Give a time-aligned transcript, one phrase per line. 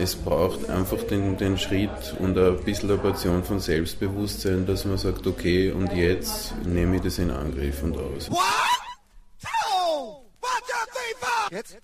[0.00, 4.96] es braucht einfach den, den Schritt und ein bisschen eine Portion von Selbstbewusstsein, dass man
[4.96, 8.30] sagt, okay, und jetzt nehme ich das in Angriff und aus.
[8.30, 8.38] One,
[9.42, 11.50] two, one, two, three, four.
[11.50, 11.76] Jetzt?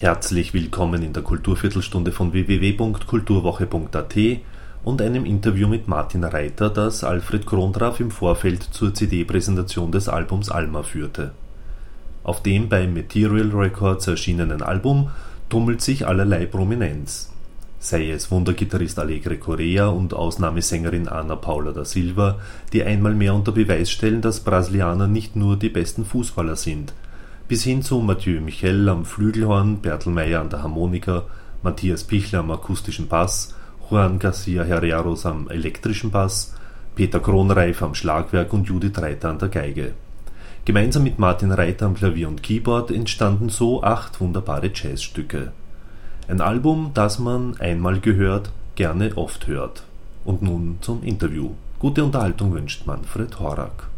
[0.00, 4.16] Herzlich willkommen in der Kulturviertelstunde von www.kulturwoche.at
[4.84, 10.50] und einem Interview mit Martin Reiter, das Alfred Krondraff im Vorfeld zur CD-Präsentation des Albums
[10.50, 11.32] Alma führte.
[12.24, 15.10] Auf dem bei Material Records erschienenen Album
[15.48, 17.30] tummelt sich allerlei Prominenz.
[17.78, 22.38] Sei es Wundergitarrist Alegre Correa und Ausnahmesängerin Ana Paula da Silva,
[22.72, 26.94] die einmal mehr unter Beweis stellen, dass Brasilianer nicht nur die besten Fußballer sind,
[27.48, 31.24] bis hin zu Mathieu Michel am Flügelhorn, Bertel Meyer an der Harmonika,
[31.62, 33.54] Matthias Pichler am akustischen Bass
[33.92, 36.54] Juan Garcia Herreros am elektrischen Bass,
[36.94, 39.92] Peter Kronreif am Schlagwerk und Judith Reiter an der Geige.
[40.64, 45.52] Gemeinsam mit Martin Reiter am Klavier und Keyboard entstanden so acht wunderbare Jazzstücke.
[46.26, 49.82] Ein Album, das man einmal gehört, gerne oft hört.
[50.24, 51.50] Und nun zum Interview.
[51.78, 53.88] Gute Unterhaltung wünscht Manfred Horak.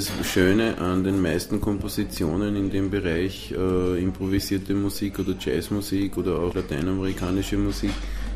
[0.00, 6.38] Das Schöne an den meisten Kompositionen in dem Bereich äh, improvisierte Musik oder Jazzmusik oder
[6.38, 7.90] auch lateinamerikanische Musik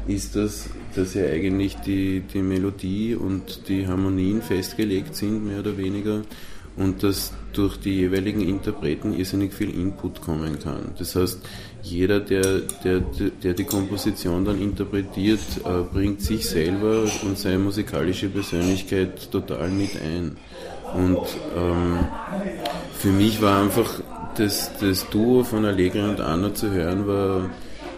[0.07, 5.79] ist, dass, dass ja eigentlich die, die Melodie und die Harmonien festgelegt sind, mehr oder
[5.79, 6.25] weniger,
[6.77, 10.93] und dass durch die jeweiligen Interpreten irrsinnig viel Input kommen kann.
[10.99, 11.39] Das heißt,
[11.83, 13.01] jeder, der, der,
[13.43, 19.91] der die Komposition dann interpretiert, äh, bringt sich selber und seine musikalische Persönlichkeit total mit
[20.01, 20.37] ein.
[20.95, 21.21] Und
[21.57, 21.99] ähm,
[22.95, 24.01] für mich war einfach
[24.37, 27.51] das, das Duo von Allegra und Anna zu hören, war,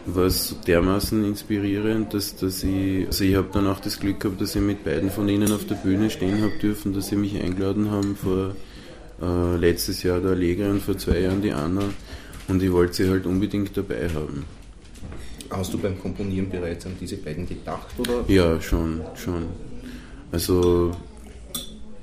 [0.06, 4.40] war so dermaßen inspirierend, dass, dass ich, also ich habe dann auch das Glück gehabt,
[4.40, 7.42] dass ich mit beiden von ihnen auf der Bühne stehen habe dürfen, dass sie mich
[7.42, 8.54] eingeladen haben vor
[9.20, 11.82] äh, letztes Jahr der Allegra und vor zwei Jahren die Anna
[12.48, 14.44] und ich wollte sie halt unbedingt dabei haben.
[15.50, 17.88] Hast du beim Komponieren bereits an diese beiden gedacht?
[17.98, 18.24] Oder?
[18.28, 19.46] Ja, schon, schon.
[20.32, 20.92] Also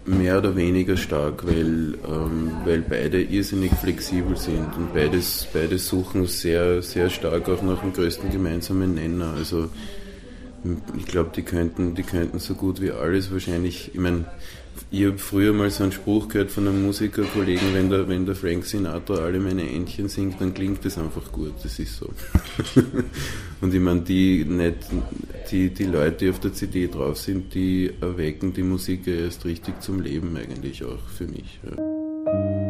[0.05, 6.25] mehr oder weniger stark, weil, ähm, weil beide irrsinnig flexibel sind und beides, beide suchen
[6.25, 9.33] sehr, sehr stark auch nach dem größten gemeinsamen Nenner.
[9.37, 9.69] Also
[10.97, 14.25] ich glaube, die könnten, die könnten so gut wie alles wahrscheinlich, ich meine,
[14.91, 18.35] ich habe früher mal so einen Spruch gehört von einem Musikerkollegen, wenn der, wenn der
[18.35, 21.53] Frank Sinatra alle meine Entchen singt, dann klingt das einfach gut.
[21.63, 22.09] Das ist so.
[23.61, 24.77] Und ich meine, die, nicht,
[25.51, 29.81] die, die Leute, die auf der CD drauf sind, die erwecken die Musik erst richtig
[29.81, 31.59] zum Leben eigentlich auch für mich.
[31.65, 32.62] Ja.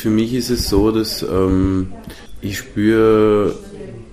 [0.00, 1.92] Für mich, ist es so, dass ähm,
[2.40, 3.54] ich spüre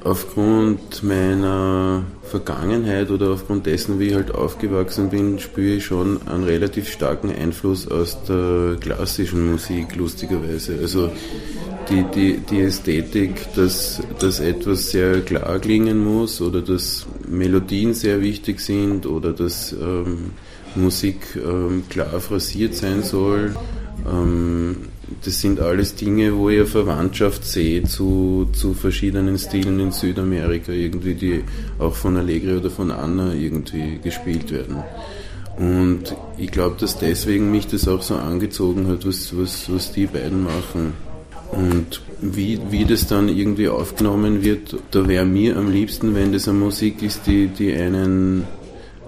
[0.04, 6.44] aufgrund meiner Vergangenheit oder aufgrund dessen, wie ich halt aufgewachsen bin, spüre ich schon einen
[6.44, 10.78] relativ starken Einfluss aus der klassischen Musik, lustigerweise.
[10.82, 11.10] Also
[11.90, 18.20] die, die, die Ästhetik, dass, dass etwas sehr klar klingen muss oder dass Melodien sehr
[18.20, 20.32] wichtig sind oder dass ähm,
[20.76, 23.56] Musik ähm, klar phrasiert sein soll.
[24.06, 24.76] Ähm,
[25.24, 31.14] das sind alles Dinge, wo ich Verwandtschaft sehe zu, zu verschiedenen Stilen in Südamerika, irgendwie,
[31.14, 31.44] die
[31.80, 34.78] auch von Allegri oder von Anna irgendwie gespielt werden.
[35.58, 40.06] Und ich glaube, dass deswegen mich das auch so angezogen hat, was, was, was die
[40.06, 40.94] beiden machen.
[41.52, 46.48] Und wie, wie das dann irgendwie aufgenommen wird, da wäre mir am liebsten, wenn das
[46.48, 48.44] eine Musik ist, die, die einen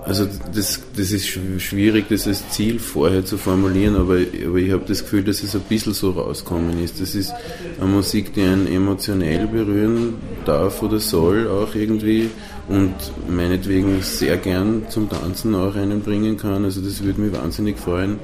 [0.06, 4.84] also das, das ist schwierig, das als Ziel vorher zu formulieren, aber, aber ich habe
[4.88, 7.00] das Gefühl, dass es ein bisschen so rauskommen ist.
[7.02, 7.34] Das ist
[7.80, 10.16] eine Musik, die einen emotionell berühren
[10.46, 12.30] darf oder soll auch irgendwie
[12.68, 12.94] und
[13.28, 16.64] meinetwegen sehr gern zum Tanzen auch einbringen kann.
[16.64, 18.20] Also das würde mich wahnsinnig freuen.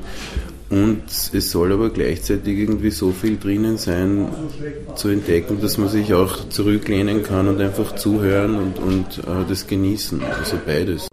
[0.70, 4.28] Und es soll aber gleichzeitig irgendwie so viel drinnen sein,
[4.96, 9.68] zu entdecken, dass man sich auch zurücklehnen kann und einfach zuhören und, und äh, das
[9.68, 10.22] genießen.
[10.24, 11.08] Also beides.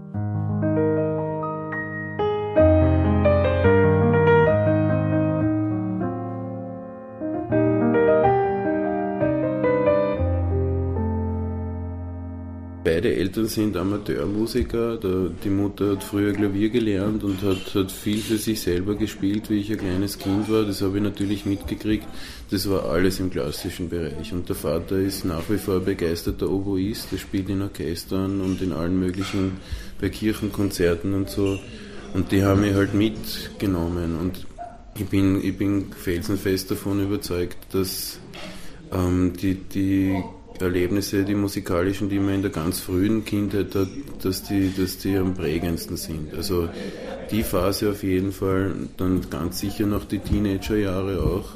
[12.94, 14.98] Beide Eltern sind Amateurmusiker.
[15.42, 19.60] Die Mutter hat früher Klavier gelernt und hat, hat viel für sich selber gespielt, wie
[19.60, 20.64] ich ein kleines Kind war.
[20.64, 22.06] Das habe ich natürlich mitgekriegt.
[22.50, 24.34] Das war alles im klassischen Bereich.
[24.34, 27.10] Und der Vater ist nach wie vor begeisterter Oboist.
[27.12, 29.52] Der spielt in Orchestern und in allen möglichen,
[29.98, 31.58] bei Kirchenkonzerten und so.
[32.12, 34.18] Und die haben mich halt mitgenommen.
[34.20, 34.46] Und
[34.98, 38.18] ich bin, ich bin felsenfest davon überzeugt, dass
[38.92, 40.22] ähm, die, die
[40.62, 43.88] Erlebnisse, die musikalischen, die man in der ganz frühen Kindheit hat,
[44.23, 46.35] dass die, dass die am prägendsten sind.
[46.35, 46.69] Also
[47.31, 51.50] die Phase auf jeden Fall, dann ganz sicher noch die Teenagerjahre auch.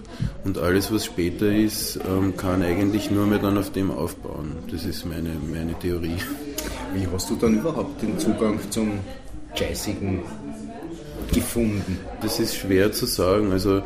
[0.44, 4.52] Und alles, was später ist, ähm, kann eigentlich nur mehr dann auf dem aufbauen.
[4.70, 6.16] Das ist meine, meine Theorie.
[6.94, 8.92] Wie hast du dann überhaupt den Zugang zum
[9.54, 10.22] Jazzigen
[11.32, 11.98] gefunden?
[12.22, 13.52] Das ist schwer zu sagen.
[13.52, 13.82] Also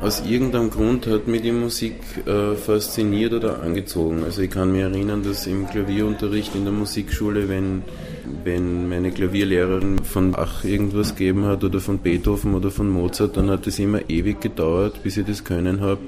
[0.00, 1.94] aus irgendeinem Grund hat mich die Musik
[2.26, 4.24] äh, fasziniert oder angezogen.
[4.24, 7.82] Also ich kann mich erinnern, dass im Klavierunterricht in der Musikschule, wenn,
[8.44, 13.50] wenn meine Klavierlehrerin von Bach irgendwas gegeben hat oder von Beethoven oder von Mozart, dann
[13.50, 16.00] hat es immer ewig gedauert, bis ich das können habe.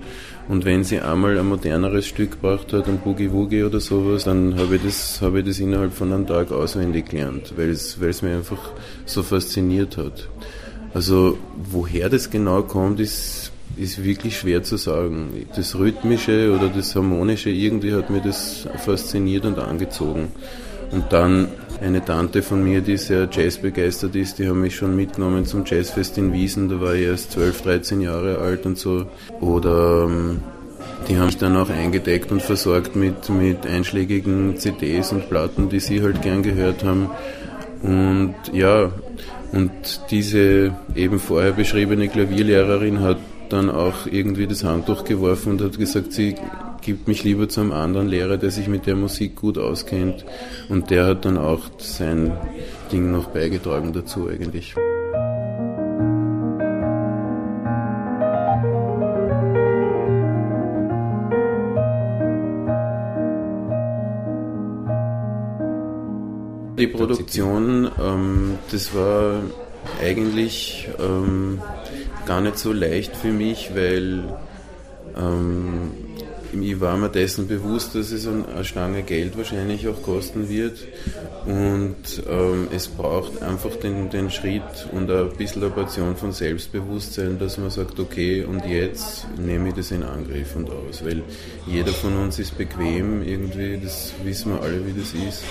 [0.48, 4.58] Und wenn sie einmal ein moderneres Stück gebracht hat, ein Boogie Woogie oder sowas, dann
[4.58, 8.10] habe ich das, habe ich das innerhalb von einem Tag auswendig gelernt, weil es, weil
[8.10, 8.70] es mir einfach
[9.06, 10.28] so fasziniert hat.
[10.94, 11.38] Also
[11.70, 15.46] woher das genau kommt, ist ist wirklich schwer zu sagen.
[15.54, 20.28] Das Rhythmische oder das Harmonische, irgendwie hat mir das fasziniert und angezogen.
[20.90, 21.48] Und dann
[21.80, 26.18] eine Tante von mir, die sehr jazzbegeistert ist, die haben mich schon mitgenommen zum Jazzfest
[26.18, 29.06] in Wiesen, da war ich erst 12, 13 Jahre alt und so.
[29.40, 30.40] Oder ähm,
[31.08, 35.80] die haben mich dann auch eingedeckt und versorgt mit, mit einschlägigen CDs und Platten, die
[35.80, 37.10] sie halt gern gehört haben.
[37.82, 38.90] Und ja,
[39.52, 39.70] und
[40.10, 43.18] diese eben vorher beschriebene Klavierlehrerin hat
[43.52, 46.34] dann auch irgendwie das Handtuch geworfen und hat gesagt, sie
[46.80, 50.24] gibt mich lieber zu einem anderen Lehrer, der sich mit der Musik gut auskennt.
[50.68, 52.32] Und der hat dann auch sein
[52.92, 54.74] Ding noch beigetragen dazu eigentlich.
[66.78, 69.42] Die Produktion, ähm, das war
[70.00, 71.60] eigentlich ähm,
[72.28, 74.22] gar nicht so leicht für mich, weil
[75.16, 75.90] ähm,
[76.52, 80.78] ich war mir dessen bewusst, dass es eine Stange Geld wahrscheinlich auch kosten wird.
[81.46, 87.38] Und ähm, es braucht einfach den, den Schritt und ein bisschen eine Portion von Selbstbewusstsein,
[87.38, 91.22] dass man sagt, okay, und jetzt nehme ich das in Angriff und aus, weil
[91.66, 95.44] jeder von uns ist bequem irgendwie, das wissen wir alle, wie das ist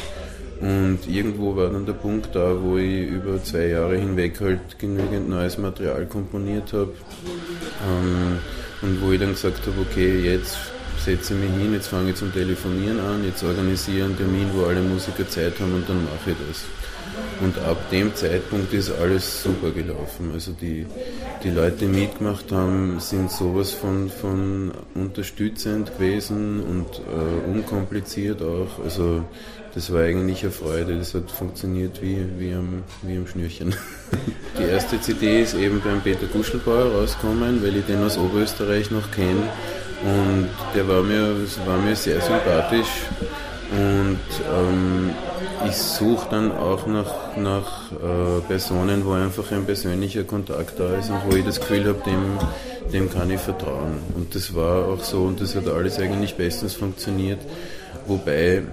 [0.62, 5.30] und irgendwo war dann der Punkt da, wo ich über zwei Jahre hinweg halt genügend
[5.30, 6.94] neues Material komponiert habe.
[7.88, 8.40] Ähm,
[8.82, 10.58] und wo ich dann gesagt habe, okay, jetzt
[11.04, 14.66] setze ich mich hin, jetzt fange ich zum Telefonieren an, jetzt organisiere einen Termin, wo
[14.66, 16.64] alle Musiker Zeit haben und dann mache ich das.
[17.42, 20.32] Und ab dem Zeitpunkt ist alles super gelaufen.
[20.34, 20.88] Also die,
[21.44, 28.84] die Leute, die mitgemacht haben, sind sowas von, von unterstützend gewesen und äh, unkompliziert auch.
[28.84, 29.24] Also
[29.76, 33.76] das war eigentlich eine Freude, das hat funktioniert wie, wie, am, wie am Schnürchen.
[34.60, 39.12] Die erste CD ist eben beim Peter Guschelbauer rausgekommen, weil ich den aus Oberösterreich noch
[39.12, 39.44] kenne
[40.04, 41.36] und der war mir,
[41.66, 42.88] war mir sehr sympathisch
[43.72, 44.20] und
[44.52, 45.12] ähm,
[45.66, 51.10] ich suche dann auch nach, nach äh, Personen, wo einfach ein persönlicher Kontakt da ist
[51.10, 52.38] und wo ich das Gefühl habe, dem,
[52.94, 53.98] dem kann ich vertrauen.
[54.16, 57.40] Und das war auch so und das hat alles eigentlich bestens funktioniert.
[58.06, 58.64] Wobei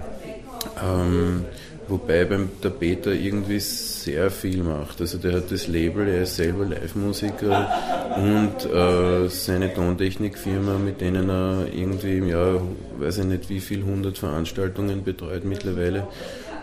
[0.83, 1.45] ähm,
[1.87, 5.01] wobei beim der Peter irgendwie sehr viel macht.
[5.01, 7.69] Also der hat das Label, er ist selber Live-Musiker
[8.17, 12.61] und äh, seine Tontechnikfirma, mit denen er irgendwie im Jahr,
[12.97, 16.07] weiß ich nicht wie viel, 100 Veranstaltungen betreut mittlerweile.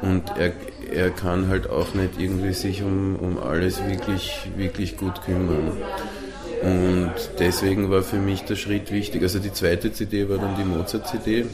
[0.03, 0.53] Und er,
[0.93, 5.73] er kann halt auch nicht irgendwie sich um, um alles wirklich, wirklich gut kümmern.
[6.63, 9.23] Und deswegen war für mich der Schritt wichtig.
[9.23, 11.47] Also die zweite CD war dann die Mozart-CD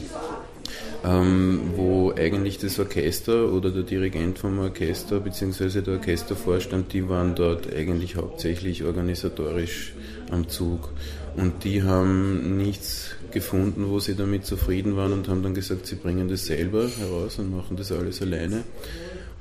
[1.03, 5.81] ähm, wo eigentlich das Orchester oder der Dirigent vom Orchester bzw.
[5.81, 9.93] der Orchestervorstand, die waren dort eigentlich hauptsächlich organisatorisch
[10.29, 10.89] am Zug.
[11.37, 15.95] Und die haben nichts gefunden, wo sie damit zufrieden waren und haben dann gesagt, sie
[15.95, 18.63] bringen das selber heraus und machen das alles alleine.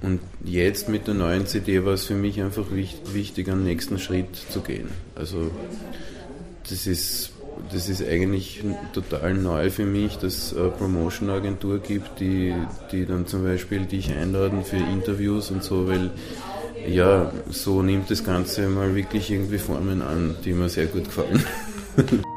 [0.00, 4.37] Und jetzt mit der neuen CD war es für mich einfach wichtig, einen nächsten Schritt
[4.37, 4.88] zu gehen.
[5.16, 5.50] Also
[6.68, 7.33] das ist
[7.73, 12.54] das ist eigentlich total neu für mich, dass es eine Promotion-Agentur gibt, die,
[12.92, 16.11] die dann zum Beispiel dich einladen für Interviews und so, weil
[16.88, 21.42] ja, so nimmt das Ganze mal wirklich irgendwie Formen an, die mir sehr gut gefallen.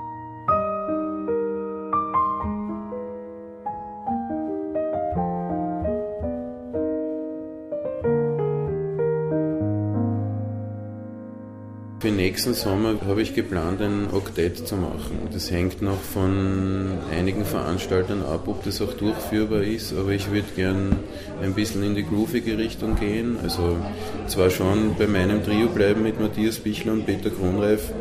[12.02, 15.30] Für nächsten Sommer habe ich geplant, ein Oktett zu machen.
[15.32, 20.48] Das hängt noch von einigen Veranstaltern ab, ob das auch durchführbar ist, aber ich würde
[20.56, 20.96] gern
[21.44, 23.38] ein bisschen in die groovige Richtung gehen.
[23.44, 23.78] Also
[24.26, 27.94] zwar schon bei meinem Trio bleiben mit Matthias Bichler und Peter Kronreif,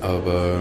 [0.00, 0.60] aber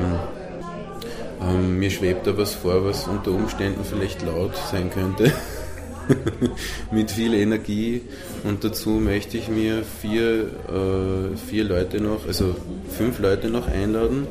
[1.47, 5.31] ähm, mir schwebt da was vor, was unter Umständen vielleicht laut sein könnte.
[6.91, 8.01] mit viel Energie
[8.43, 12.55] und dazu möchte ich mir vier, äh, vier Leute noch, also
[12.97, 14.27] fünf Leute noch einladen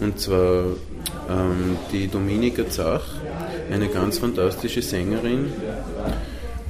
[0.00, 0.64] und zwar
[1.28, 3.02] ähm, die Dominika Zach,
[3.70, 5.52] eine ganz fantastische Sängerin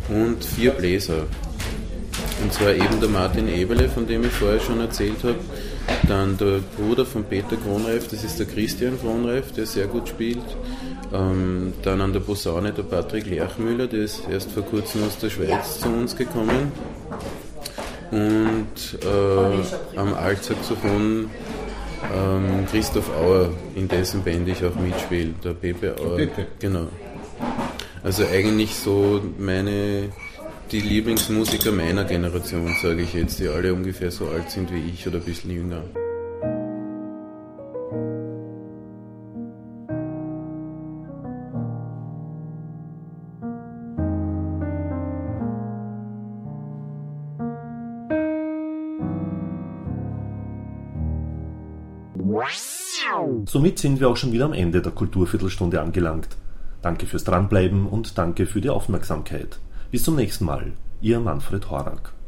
[0.09, 1.27] und vier Bläser.
[2.43, 5.39] Und zwar eben der Martin Eberle, von dem ich vorher schon erzählt habe,
[6.09, 10.45] dann der Bruder von Peter Kronreif, das ist der Christian Kronreif, der sehr gut spielt.
[11.15, 15.31] Ähm, dann an der Posaune der Patrick Lerchmüller, der ist erst vor kurzem aus der
[15.31, 16.73] Schweiz zu uns gekommen.
[18.11, 21.31] Und äh, am Altsaxophon
[22.13, 26.17] ähm, Christoph Auer, in dessen Band ich auch mitspiele, der Pepe Auer.
[26.17, 26.47] Pepe.
[26.59, 26.89] Genau.
[28.03, 30.11] Also eigentlich so meine
[30.73, 35.07] die Lieblingsmusiker meiner Generation, sage ich jetzt, die alle ungefähr so alt sind wie ich
[35.07, 35.85] oder ein bisschen jünger.
[53.47, 56.29] Somit sind wir auch schon wieder am Ende der Kulturviertelstunde angelangt.
[56.83, 59.59] Danke fürs Dranbleiben und danke für die Aufmerksamkeit.
[59.91, 60.73] Bis zum nächsten Mal.
[61.01, 62.15] Ihr Manfred Horak.